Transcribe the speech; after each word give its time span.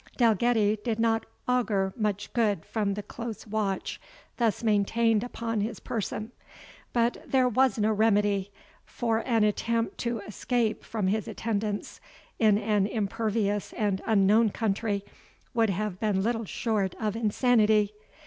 Dalgetty 0.17 0.77
did 0.83 0.99
not 0.99 1.27
augur 1.47 1.93
much 1.95 2.33
good 2.33 2.65
from 2.65 2.95
the 2.95 3.03
close 3.03 3.45
watch 3.45 4.01
thus 4.37 4.63
maintained 4.63 5.23
upon 5.23 5.61
his 5.61 5.79
person; 5.79 6.31
but 6.91 7.23
there 7.23 7.47
was 7.47 7.77
no 7.77 7.91
remedy, 7.93 8.51
for 8.83 9.19
an 9.27 9.43
attempt 9.43 9.99
to 9.99 10.17
escape 10.21 10.83
from 10.83 11.05
his 11.05 11.27
attendants 11.27 12.01
in 12.39 12.57
an 12.57 12.87
impervious 12.87 13.73
and 13.73 14.01
unknown 14.07 14.49
country, 14.49 15.05
would 15.53 15.69
have 15.69 15.99
been 15.99 16.23
little 16.23 16.45
short 16.45 16.95
of 16.99 17.15
insanity. 17.15 17.93